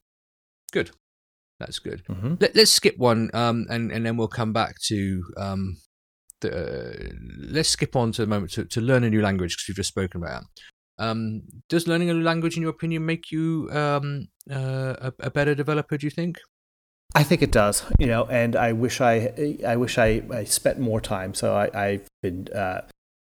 [0.71, 0.91] good.
[1.59, 2.03] That's good.
[2.09, 2.35] Mm-hmm.
[2.41, 5.77] Let, us skip one, um, and and then we'll come back to um,
[6.41, 9.69] the, uh, let's skip on to the moment to, to learn a new language because
[9.69, 10.41] we've just spoken about.
[10.41, 10.47] It.
[10.97, 15.53] Um, does learning a language, in your opinion, make you um, uh, a, a, better
[15.55, 15.97] developer?
[15.97, 16.37] Do you think?
[17.13, 17.83] I think it does.
[17.99, 21.33] You know, and I wish I, I wish I, I spent more time.
[21.33, 22.81] So I, have been uh,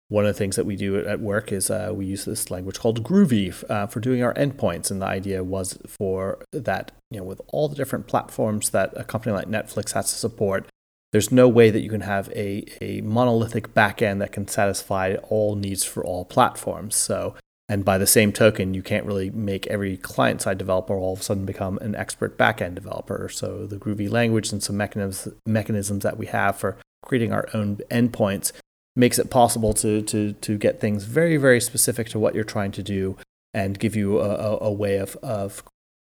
[0.09, 2.79] one of the things that we do at work is uh, we use this language
[2.79, 7.25] called Groovy uh, for doing our endpoints, and the idea was for that you know
[7.25, 10.67] with all the different platforms that a company like Netflix has to support,
[11.13, 15.55] there's no way that you can have a, a monolithic backend that can satisfy all
[15.57, 16.97] needs for all platforms.
[16.97, 17.35] So,
[17.69, 21.21] and by the same token, you can't really make every client side developer all of
[21.21, 23.29] a sudden become an expert backend developer.
[23.29, 27.77] So, the Groovy language and some mechanisms, mechanisms that we have for creating our own
[27.91, 28.53] endpoints
[28.95, 32.73] makes it possible to to to get things very very specific to what you're trying
[32.73, 33.17] to do
[33.55, 35.63] and give you a, a, a way of of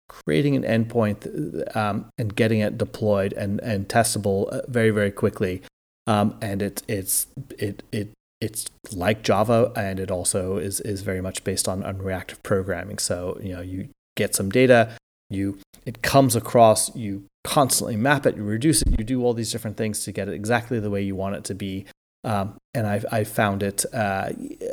[0.07, 5.61] creating an endpoint um, and getting it deployed and and testable uh, very very quickly
[6.05, 11.21] um, and it it's it it it's like Java and it also is is very
[11.21, 14.95] much based on, on reactive programming so you know you get some data
[15.29, 19.51] you it comes across you constantly map it you reduce it you do all these
[19.51, 21.85] different things to get it exactly the way you want it to be
[22.23, 24.29] um, and I've I found it uh,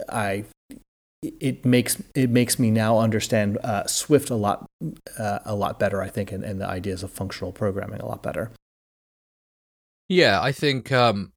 [0.09, 0.45] I
[1.23, 4.67] it makes it makes me now understand uh, Swift a lot
[5.19, 8.23] uh, a lot better I think and, and the ideas of functional programming a lot
[8.23, 8.51] better.
[10.09, 11.33] Yeah, I think um,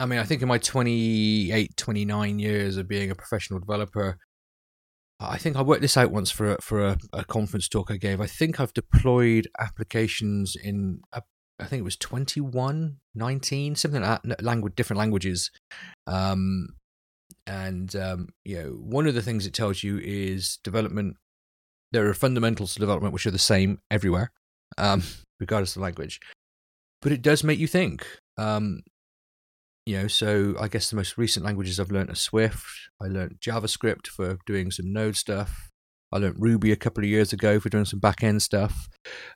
[0.00, 4.18] I mean I think in my 28 29 years of being a professional developer
[5.18, 7.96] I think I worked this out once for a, for a, a conference talk I
[7.96, 8.20] gave.
[8.20, 11.22] I think I've deployed applications in a
[11.58, 15.50] I think it was 21, 19, something like that, language, different languages.
[16.06, 16.68] Um,
[17.46, 21.16] and, um, you know, one of the things it tells you is development.
[21.92, 24.32] There are fundamentals to development which are the same everywhere,
[24.76, 25.02] um,
[25.40, 26.20] regardless of language.
[27.00, 28.06] But it does make you think.
[28.36, 28.80] Um,
[29.86, 32.66] you know, so I guess the most recent languages I've learned are Swift.
[33.00, 35.70] I learned JavaScript for doing some Node stuff.
[36.12, 38.88] I learned Ruby a couple of years ago for doing some back end stuff.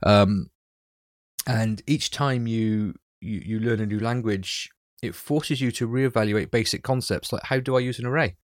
[0.04, 0.48] Um,
[1.46, 4.70] and each time you, you you learn a new language
[5.02, 8.36] it forces you to reevaluate basic concepts like how do i use an array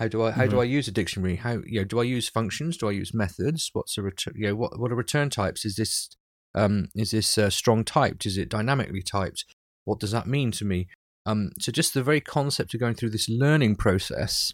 [0.00, 0.50] how do i how mm-hmm.
[0.50, 3.14] do i use a dictionary how you know do i use functions do i use
[3.14, 6.10] methods what's a return you know what what are return types is this
[6.54, 9.44] um is this uh, strong typed is it dynamically typed
[9.86, 10.86] what does that mean to me
[11.24, 14.52] um so just the very concept of going through this learning process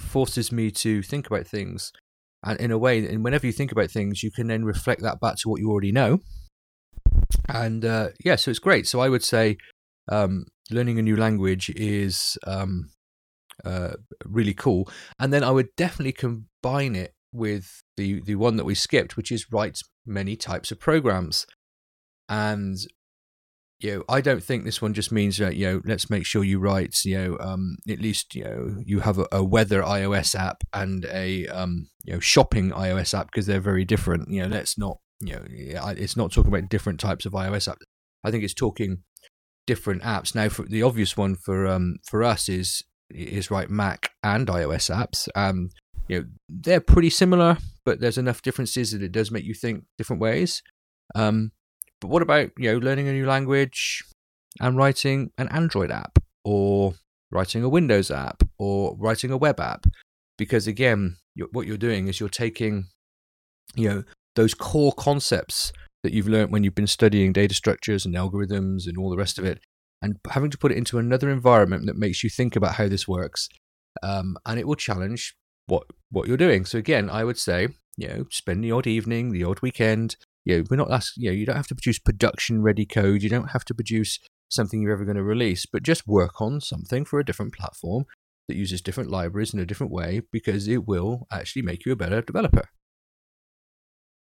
[0.00, 1.90] forces me to think about things
[2.44, 5.18] and in a way and whenever you think about things you can then reflect that
[5.20, 6.20] back to what you already know
[7.48, 8.86] and uh, yeah, so it's great.
[8.86, 9.58] So I would say
[10.10, 12.90] um, learning a new language is um,
[13.64, 18.64] uh, really cool, and then I would definitely combine it with the the one that
[18.64, 21.46] we skipped, which is write many types of programs.
[22.28, 22.78] And
[23.80, 26.44] you know, I don't think this one just means that you know, let's make sure
[26.44, 30.34] you write, you know, um, at least you know you have a, a weather iOS
[30.34, 34.30] app and a um, you know shopping iOS app because they're very different.
[34.30, 37.82] You know, let's not you know, it's not talking about different types of iOS apps.
[38.24, 39.02] I think it's talking
[39.66, 40.34] different apps.
[40.34, 44.94] Now, for the obvious one for um for us is is right Mac and iOS
[44.94, 45.28] apps.
[45.34, 45.70] Um,
[46.08, 49.84] you know, they're pretty similar, but there's enough differences that it does make you think
[49.98, 50.62] different ways.
[51.14, 51.52] Um,
[52.04, 54.04] but what about you know learning a new language
[54.60, 56.92] and writing an Android app or
[57.30, 59.86] writing a Windows app or writing a web app?
[60.36, 62.88] Because again, you're, what you're doing is you're taking
[63.74, 64.04] you know
[64.36, 68.98] those core concepts that you've learned when you've been studying data structures and algorithms and
[68.98, 69.60] all the rest of it,
[70.02, 73.08] and having to put it into another environment that makes you think about how this
[73.08, 73.48] works,
[74.02, 75.34] um, and it will challenge
[75.68, 76.66] what what you're doing.
[76.66, 80.16] So again, I would say, you know, spend the odd evening, the odd weekend.
[80.44, 83.22] You know, we're not asking, you know, you don't have to produce production ready code.
[83.22, 84.18] You don't have to produce
[84.50, 88.04] something you're ever going to release, but just work on something for a different platform
[88.48, 91.96] that uses different libraries in a different way because it will actually make you a
[91.96, 92.68] better developer.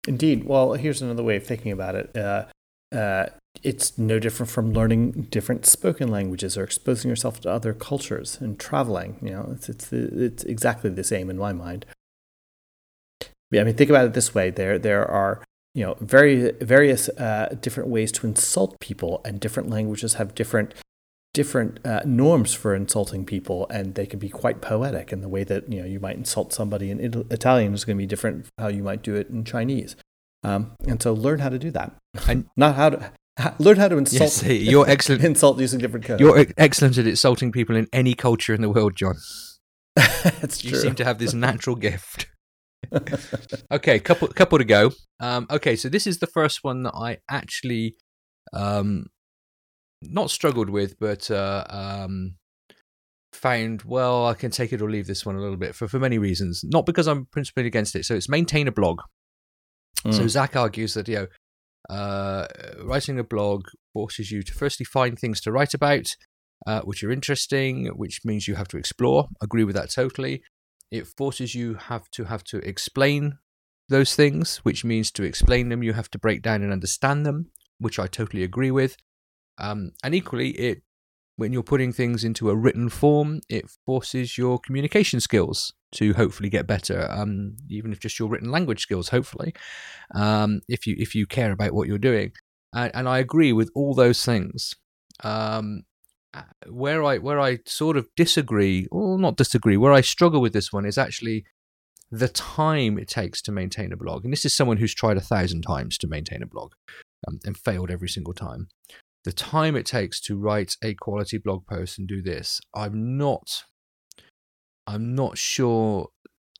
[0.06, 0.44] Indeed.
[0.44, 2.16] Well, here's another way of thinking about it.
[2.16, 2.46] Uh,
[2.92, 3.26] uh,
[3.62, 8.58] it's no different from learning different spoken languages or exposing yourself to other cultures and
[8.58, 9.18] traveling.
[9.22, 11.86] You know, it's it's it's exactly the same in my mind.
[13.50, 15.42] Yeah, I mean, think about it this way: there there are
[15.74, 20.74] you know very various uh, different ways to insult people, and different languages have different
[21.34, 25.12] different uh, norms for insulting people, and they can be quite poetic.
[25.12, 28.02] And the way that you know you might insult somebody in Italian is going to
[28.02, 29.96] be different from how you might do it in Chinese.
[30.44, 31.94] Um, and so learn how to do that,
[32.28, 33.12] and not how to.
[33.58, 34.20] learn how to insult.
[34.20, 35.24] Yes, you're excellent.
[35.24, 36.20] insult using different code.
[36.20, 39.16] You're excellent at insulting people in any culture in the world, John.
[39.96, 40.70] That's true.
[40.70, 42.26] You seem to have this natural gift.
[43.72, 44.92] Okay, couple couple to go.
[45.20, 47.96] Um, okay, so this is the first one that I actually
[48.52, 49.06] um,
[50.02, 52.34] not struggled with, but uh, um,
[53.32, 55.98] found well I can take it or leave this one a little bit for for
[55.98, 56.62] many reasons.
[56.64, 58.04] Not because I'm principally against it.
[58.04, 59.00] So it's maintain a blog.
[60.04, 60.14] Mm.
[60.14, 61.26] So Zach argues that you know
[61.90, 62.46] uh,
[62.82, 66.16] writing a blog forces you to firstly find things to write about,
[66.66, 69.28] uh, which are interesting, which means you have to explore.
[69.40, 70.42] I agree with that totally.
[70.92, 73.38] It forces you have to have to explain
[73.88, 77.50] those things, which means to explain them you have to break down and understand them,
[77.78, 78.98] which I totally agree with.
[79.58, 80.82] Um, and equally, it
[81.36, 86.50] when you're putting things into a written form, it forces your communication skills to hopefully
[86.50, 87.10] get better.
[87.10, 89.54] Um, even if just your written language skills, hopefully,
[90.14, 92.32] um, if you if you care about what you're doing.
[92.74, 94.74] And, and I agree with all those things.
[95.24, 95.84] Um,
[96.68, 100.72] where I where I sort of disagree, or not disagree, where I struggle with this
[100.72, 101.44] one is actually
[102.10, 104.24] the time it takes to maintain a blog.
[104.24, 106.72] And this is someone who's tried a thousand times to maintain a blog
[107.26, 108.68] um, and failed every single time
[109.24, 113.64] the time it takes to write a quality blog post and do this, I'm not
[114.86, 116.08] I'm not sure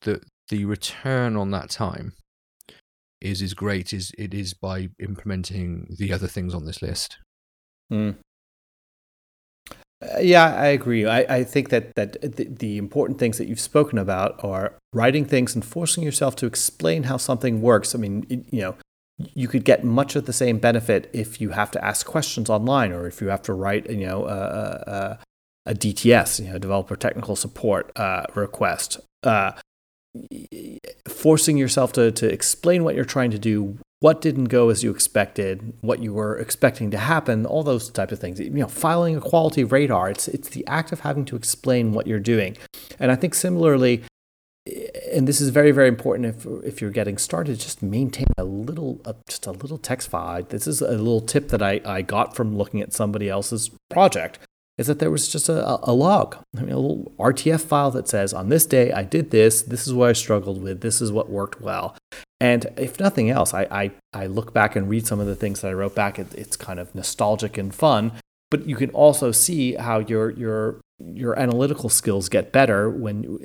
[0.03, 2.13] that the return on that time
[3.21, 7.19] is as great as it is by implementing the other things on this list.
[7.93, 8.17] Mm.
[10.03, 11.07] Uh, yeah, I agree.
[11.07, 15.25] I, I think that, that the, the, important things that you've spoken about are writing
[15.25, 17.95] things and forcing yourself to explain how something works.
[17.95, 18.75] I mean, you know,
[19.19, 22.93] you could get much of the same benefit if you have to ask questions online
[22.93, 24.39] or if you have to write, you know, a,
[24.87, 25.19] a,
[25.67, 28.99] a DTS, you know, developer technical support uh, request.
[29.23, 29.53] Uh,
[31.09, 34.91] forcing yourself to, to explain what you're trying to do, what didn't go as you
[34.91, 38.41] expected, what you were expecting to happen, all those types of things.
[38.41, 42.09] You know, filing a quality radar, it's it's the act of having to explain what
[42.09, 42.57] you're doing.
[42.99, 44.03] And I think similarly,
[45.13, 49.01] and this is very very important if if you're getting started just maintain a little
[49.29, 52.57] just a little text file this is a little tip that I, I got from
[52.57, 54.39] looking at somebody else's project
[54.79, 58.09] is that there was just a, a log I mean, a little rtf file that
[58.09, 61.11] says on this day i did this this is what i struggled with this is
[61.11, 61.97] what worked well
[62.43, 65.61] and if nothing else i i, I look back and read some of the things
[65.61, 68.13] that i wrote back it, it's kind of nostalgic and fun
[68.51, 73.39] but you can also see how your your your analytical skills get better when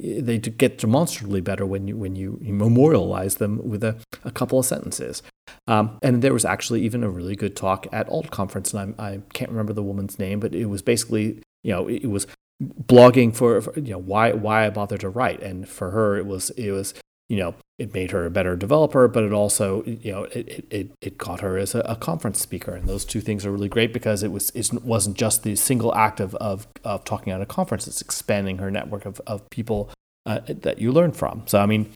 [0.00, 4.58] they get demonstrably better when you when you, you memorialize them with a, a couple
[4.58, 5.22] of sentences.
[5.66, 9.04] Um, and there was actually even a really good talk at Alt Conference, and I,
[9.06, 12.26] I can't remember the woman's name, but it was basically you know it was
[12.62, 16.26] blogging for, for you know why why I bothered to write, and for her it
[16.26, 16.94] was it was
[17.34, 20.90] you know, it made her a better developer, but it also, you know, it, it,
[21.00, 22.72] it got her as a, a conference speaker.
[22.72, 25.92] And those two things are really great because it, was, it wasn't just the single
[25.96, 29.90] act of, of, of talking at a conference, it's expanding her network of, of people
[30.26, 31.42] uh, that you learn from.
[31.46, 31.92] So, I mean,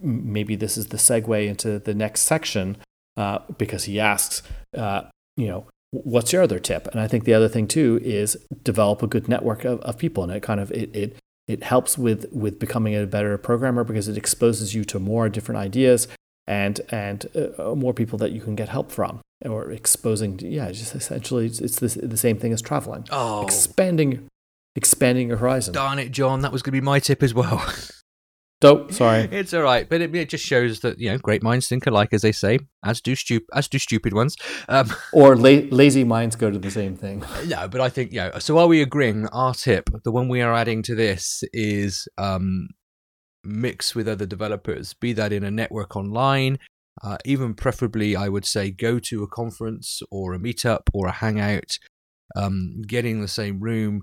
[0.00, 2.76] maybe this is the segue into the next section
[3.16, 4.42] uh, because he asks,
[4.76, 5.02] uh,
[5.36, 6.86] you know, what's your other tip?
[6.92, 10.22] And I think the other thing too is develop a good network of, of people.
[10.22, 11.16] And it kind of, it, it
[11.48, 15.58] it helps with with becoming a better programmer because it exposes you to more different
[15.58, 16.08] ideas
[16.46, 20.94] and and uh, more people that you can get help from or exposing yeah just
[20.94, 23.04] essentially it's, it's the, the same thing as traveling.
[23.10, 23.42] Oh.
[23.42, 24.28] Expanding
[24.74, 25.74] expanding your horizon.
[25.74, 27.64] Darn it john that was going to be my tip as well
[28.60, 28.92] Dope.
[28.92, 29.20] Sorry.
[29.32, 32.12] it's all right, but it, it, just shows that you know great minds think alike,
[32.12, 34.36] as they say, as do stupid as do stupid ones.
[34.68, 37.24] Um, or la- lazy minds go to the same thing.
[37.46, 38.26] No, but I think yeah.
[38.26, 39.28] You know, so are we agreeing?
[39.28, 42.68] Our tip, the one we are adding to this, is um,
[43.44, 44.94] mix with other developers.
[44.94, 46.58] Be that in a network online,
[47.04, 51.12] uh, even preferably, I would say go to a conference or a meetup or a
[51.12, 51.78] hangout.
[52.34, 54.02] Um, getting the same room,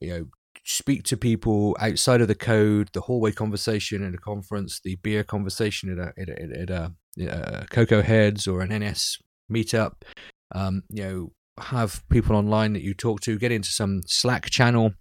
[0.00, 0.26] you know,
[0.64, 5.22] speak to people outside of the code, the hallway conversation at a conference, the beer
[5.22, 9.18] conversation at a at a, at a, at a Cocoa Heads or an NS
[9.52, 10.02] meetup.
[10.54, 13.38] Um, you know, have people online that you talk to.
[13.38, 14.94] Get into some Slack channel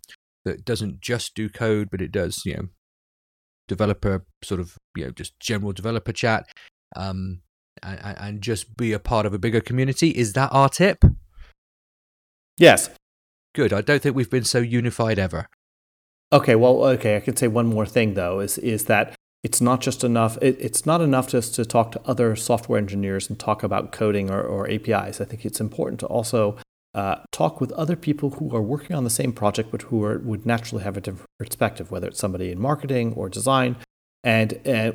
[0.45, 2.67] that doesn't just do code, but it does you know
[3.67, 6.45] developer sort of you know just general developer chat.
[6.95, 7.41] Um,
[7.81, 10.09] and, and just be a part of a bigger community.
[10.11, 11.03] Is that our tip?
[12.57, 12.89] Yes.
[13.53, 13.71] Good.
[13.71, 15.47] I don't think we've been so unified ever.
[16.31, 19.81] Okay, well, okay, I could say one more thing though is is that it's not
[19.81, 20.37] just enough.
[20.41, 24.31] It, it's not enough just to talk to other software engineers and talk about coding
[24.31, 25.21] or, or APIs.
[25.21, 26.57] I think it's important to also
[26.95, 30.19] uh, talk with other people who are working on the same project, but who are,
[30.19, 33.75] would naturally have a different perspective, whether it's somebody in marketing or design.
[34.23, 34.93] And uh,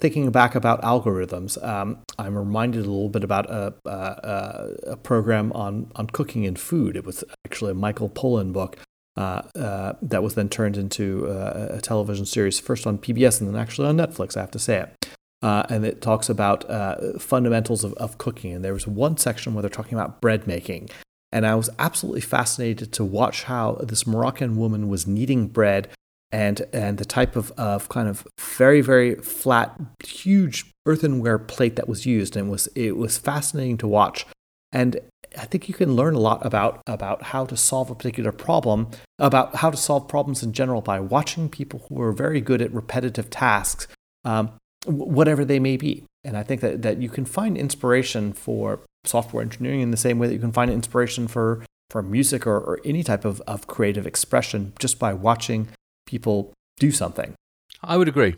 [0.00, 5.50] thinking back about algorithms, um, I'm reminded a little bit about a, a, a, program
[5.52, 6.94] on, on cooking and food.
[6.94, 8.76] It was actually a Michael Pollan book
[9.16, 13.48] uh, uh, that was then turned into uh, a television series, first on PBS and
[13.48, 15.08] then actually on Netflix, I have to say it.
[15.42, 18.52] Uh, and it talks about uh, fundamentals of, of cooking.
[18.52, 20.90] And there was one section where they're talking about bread making.
[21.32, 25.88] And I was absolutely fascinated to watch how this Moroccan woman was kneading bread
[26.32, 31.88] and and the type of, of kind of very very flat huge earthenware plate that
[31.88, 34.26] was used and it was it was fascinating to watch
[34.72, 34.98] and
[35.38, 38.88] I think you can learn a lot about about how to solve a particular problem,
[39.18, 42.72] about how to solve problems in general by watching people who are very good at
[42.72, 43.86] repetitive tasks,
[44.24, 44.52] um,
[44.86, 46.04] whatever they may be.
[46.24, 50.18] And I think that, that you can find inspiration for software engineering in the same
[50.18, 53.66] way that you can find inspiration for for music or, or any type of, of
[53.68, 55.68] creative expression just by watching
[56.06, 57.34] people do something.
[57.82, 58.36] I would agree.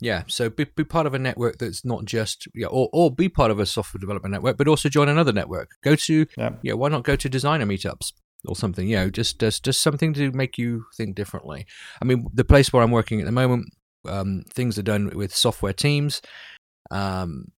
[0.00, 3.28] Yeah, so be, be part of a network that's not just yeah, or, or be
[3.28, 5.72] part of a software development network, but also join another network.
[5.84, 8.12] Go to yeah, yeah why not go to designer meetups
[8.46, 8.88] or something?
[8.88, 11.66] You know, just just just something to make you think differently.
[12.00, 13.66] I mean, the place where I'm working at the moment,
[14.08, 16.22] um, things are done with software teams.
[16.90, 17.52] Um,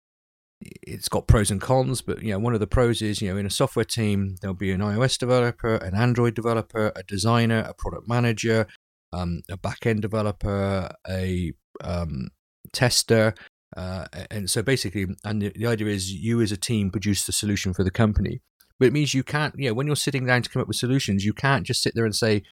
[0.62, 3.38] it's got pros and cons, but you know, one of the pros is you know,
[3.38, 7.74] in a software team, there'll be an iOS developer, an Android developer, a designer, a
[7.74, 8.68] product manager,
[9.14, 11.54] um, a backend developer, a
[11.84, 12.30] um,
[12.74, 13.34] tester.
[13.76, 17.32] Uh, and so basically, and the, the idea is you as a team produce the
[17.32, 18.42] solution for the company.
[18.80, 20.78] But it means you can't, you know, when you're sitting down to come up with
[20.78, 22.44] solutions, you can't just sit there and say,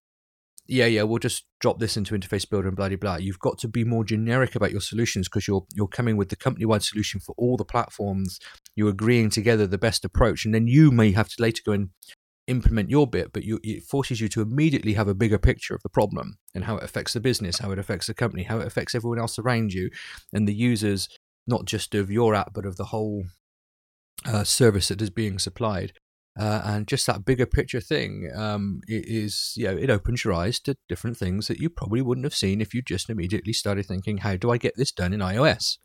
[0.69, 3.15] yeah, yeah, we'll just drop this into Interface Builder and blah blah blah.
[3.15, 6.35] You've got to be more generic about your solutions because you're you're coming with the
[6.35, 8.39] company wide solution for all the platforms.
[8.75, 11.89] You're agreeing together the best approach, and then you may have to later go and
[12.49, 15.83] implement your bit, but you, it forces you to immediately have a bigger picture of
[15.83, 18.67] the problem and how it affects the business, how it affects the company, how it
[18.67, 19.89] affects everyone else around you,
[20.33, 21.07] and the users,
[21.47, 23.25] not just of your app, but of the whole
[24.25, 25.93] uh, service that is being supplied.
[26.39, 30.59] Uh, and just that bigger picture thing um, is, you know, it opens your eyes
[30.59, 34.17] to different things that you probably wouldn't have seen if you just immediately started thinking,
[34.17, 35.77] how do I get this done in iOS?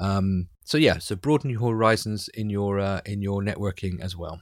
[0.00, 4.40] Um, so yeah, so broaden your horizons in your uh, in your networking as well.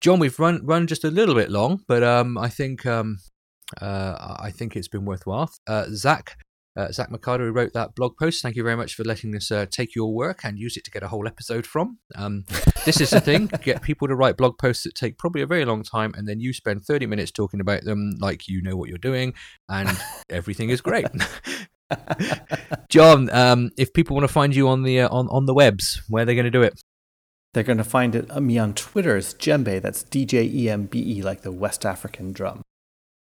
[0.00, 3.18] John, we've run run just a little bit long, but um, I think um,
[3.80, 5.50] uh, I think it's been worthwhile.
[5.66, 6.36] Uh, Zach.
[6.76, 8.42] Uh, Zach McArtor who wrote that blog post.
[8.42, 10.90] Thank you very much for letting us uh, take your work and use it to
[10.90, 11.98] get a whole episode from.
[12.14, 12.44] Um,
[12.86, 15.64] this is the thing: get people to write blog posts that take probably a very
[15.64, 18.88] long time, and then you spend thirty minutes talking about them like you know what
[18.88, 19.34] you're doing,
[19.68, 19.90] and
[20.30, 21.06] everything is great.
[22.88, 26.00] John, um, if people want to find you on the uh, on on the webs,
[26.08, 26.80] where are they going to do it?
[27.52, 29.82] They're going to find it, uh, me on Twitter as Djembe.
[29.82, 32.62] That's D J E M B E, like the West African drum.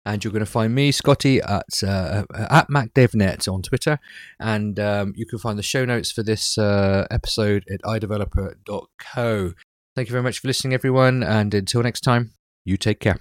[0.06, 4.00] And you're going to find me, Scotty, at uh, at MacDevNet on Twitter.
[4.40, 9.54] And um, you can find the show notes for this uh, episode at iDeveloper.co.
[9.96, 11.24] Thank you very much for listening, everyone.
[11.24, 12.34] And until next time,
[12.66, 13.20] you take care.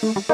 [0.00, 0.29] Thank